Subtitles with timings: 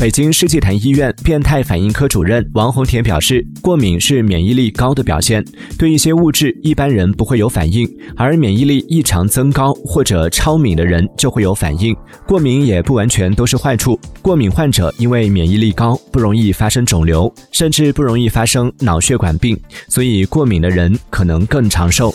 [0.00, 5.44] 北京世纪坛医院变态反应科主任王红田表示过敏是免疫力高的表现
[5.78, 7.86] 对一些物质一般人不会有反应
[8.16, 11.94] 而免疫力异常增高或者超敏的人就会有反应。
[12.26, 19.54] 过敏也不完全都是坏处过敏患者因为免疫力高不容易发生肿瘤甚至不容易发生脑血管病
[19.86, 22.10] 所以过敏的人可能更长寿。